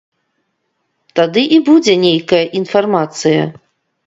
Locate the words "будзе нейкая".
1.67-2.41